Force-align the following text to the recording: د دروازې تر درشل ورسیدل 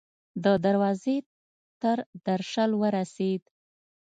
د 0.43 0.45
دروازې 0.65 1.17
تر 1.81 1.97
درشل 2.25 2.71
ورسیدل 2.81 3.49